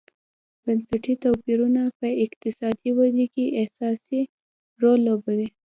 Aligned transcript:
بنسټي 0.63 1.13
توپیرونه 1.23 1.81
په 1.99 2.07
اقتصادي 2.23 2.89
ودې 2.97 3.25
کې 3.33 3.45
اساسي 3.63 4.21
رول 4.81 4.99
لوبوي. 5.07 5.47